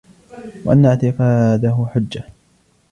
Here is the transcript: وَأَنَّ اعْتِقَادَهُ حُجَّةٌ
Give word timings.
وَأَنَّ 0.65 0.85
اعْتِقَادَهُ 0.85 1.87
حُجَّةٌ 1.89 2.23